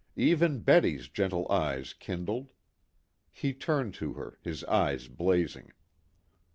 [0.17, 2.49] Even Betty's gentle eyes kindled.
[3.31, 5.73] He turned to her, his eyes blazing.